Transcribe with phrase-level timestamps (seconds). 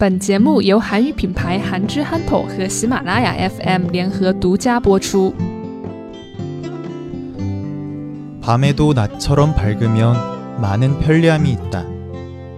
[0.00, 5.34] 本节目由韩语品牌韩之憨头和喜马拉雅 FM 联合独家播出。
[8.40, 11.84] 밤에도 낮처럼 밝으면 많은 편리함이 있다.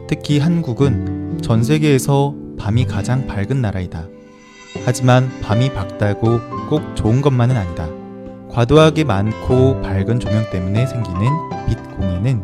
[0.06, 4.06] 특히 한국은 전 세계에서 밤이 가장 밝은 나라이다.
[4.84, 6.38] 하지만 밤이 밝다고
[6.70, 7.88] 꼭 좋은 것만은 아니다.
[8.50, 11.20] 과도하게 많고 밝은 조명 때문에 생기는
[11.66, 12.40] 빛 공해는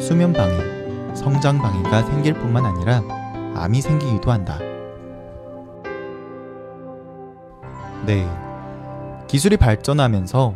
[0.00, 3.13] 수면 방해, 성장 방해가 생길 뿐만 아니라
[3.55, 4.59] 암이 생기기도 한다.
[8.05, 8.27] 네.
[9.27, 10.55] 기술이 발전하면서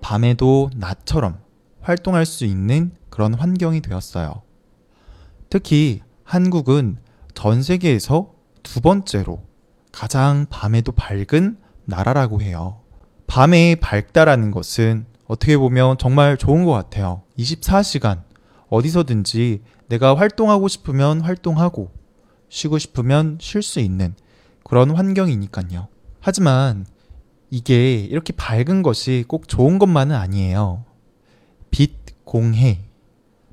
[0.00, 1.38] 밤에도 낮처럼
[1.80, 4.42] 활동할 수 있는 그런 환경이 되었어요.
[5.48, 6.98] 특히 한국은
[7.34, 9.42] 전 세계에서 두 번째로
[9.92, 12.80] 가장 밤에도 밝은 나라라고 해요.
[13.26, 17.22] 밤에 밝다라는 것은 어떻게 보면 정말 좋은 것 같아요.
[17.38, 18.22] 24시간
[18.68, 21.90] 어디서든지 내가 활동하고 싶으면 활동하고
[22.52, 24.14] 쉬고 싶으면 쉴 수 있는
[24.62, 25.88] 그런 환경이니까요.
[26.20, 26.84] 하지만
[27.48, 30.84] 이게 이렇게 밝은 것이 꼭 좋은 것만은 아니에요.
[31.70, 31.92] 빛,
[32.24, 32.84] 공해.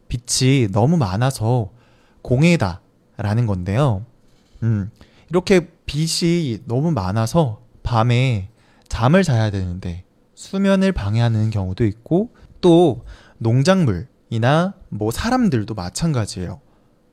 [0.10, 1.72] 빛이 너무 많아서
[2.22, 2.82] 공해다
[3.16, 4.06] 라는 건데요.
[4.64, 4.92] 음,
[5.30, 8.50] 이렇게 빛이 너무 많아서 밤에
[8.90, 10.04] 잠을 자야 되는데
[10.36, 13.06] 수면을 방해하는 경우도 있고 또
[13.38, 16.60] 농작물이나 뭐 사람들도 마찬가지예요.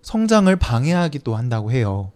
[0.07, 2.13] 성장을 방해하기도 한다고 해요.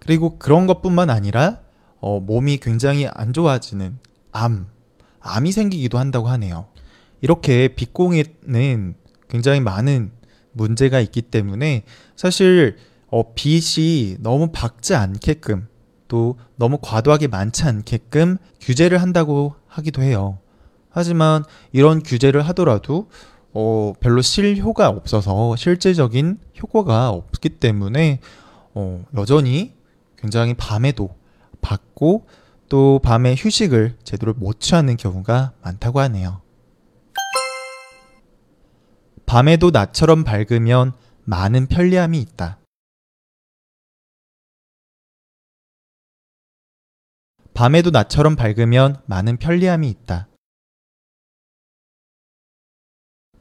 [0.00, 1.60] 그리고 그런 것뿐만 아니라
[2.00, 4.00] 어, 몸이 굉장히 안 좋아지는
[4.32, 4.66] 암,
[5.20, 6.66] 암이 생기기도 한다고 하네요.
[7.20, 8.96] 이렇게 빛공해는
[9.28, 10.10] 굉장히 많은
[10.50, 11.84] 문제가 있기 때문에
[12.16, 15.68] 사실 어, 빛이 너무 밝지 않게끔
[16.08, 20.40] 또 너무 과도하게 많지 않게끔 규제를 한다고 하기도 해요.
[20.90, 23.08] 하지만 이런 규제를 하더라도
[23.58, 28.20] 어, 별로 실효가 없어서 실제적인 효과가 없기 때문에
[28.74, 29.72] 어, 여전히
[30.18, 31.16] 굉장히 밤에도
[31.62, 32.26] 밝고
[32.68, 36.42] 또 밤에 휴식을 제대로 못 취하는 경우가 많다고 하네요.
[39.24, 40.92] 밤에도 낮처럼 밝으면
[41.24, 42.58] 많은 편리함이 있다.
[47.54, 50.28] 밤에도 낮처럼 밝으면 많은 편리함이 있다.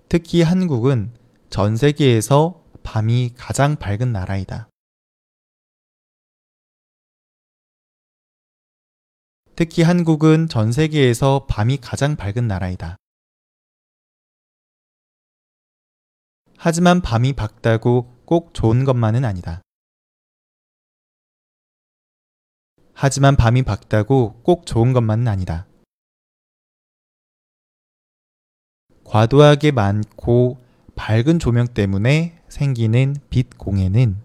[0.07, 1.13] 특히 한국은
[1.49, 4.69] 전 세계에서 밤이 가장 밝은 나라이다.
[9.55, 12.97] 특히 한국은 전 세계에서 밤이 가장 밝은 나라이다.
[16.57, 19.61] 하지만 밤이 밝다고 꼭 좋은 것만은 아니다.
[22.93, 25.67] 하지만 밤이 밝다고 꼭 좋은 것만은 아니다.
[29.05, 30.57] 과도하게 많고
[30.95, 34.17] 밝은 조명 때문에 생기는 빛 공해는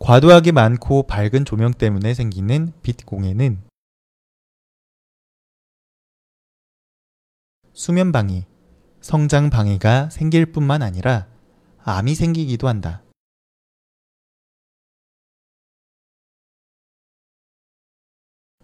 [0.00, 3.62] 과도하게 많고 밝은 조명 때문에 생기는 빛 공해는
[7.72, 8.46] 수면 방해,
[9.00, 11.26] 성장 방해가 생길 뿐만 아니라
[11.84, 13.05] 암이 생기기도 한다.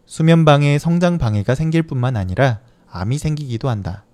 [0.07, 4.05] 수면 방해, 성장 방해가 생길 뿐만 아니라 암이 생기기도 한다.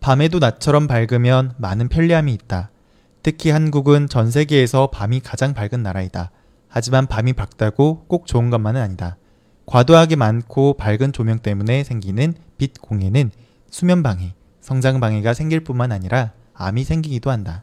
[0.00, 2.70] 밤에도 낮처럼 밝으면 많은 편리함이 있다.
[3.22, 6.32] 특히 한국은 전 세계에서 밤이 가장 밝은 나라이다.
[6.68, 9.16] 하지만 밤이 밝다고 꼭 좋은 것만은 아니다.
[9.66, 13.30] 과도하게 많고 밝은 조명 때문에 생기는 빛 공해는
[13.70, 17.60] 수면 방해, 성장 방해가 생길 뿐만 아니라 암이 생기기도 한다.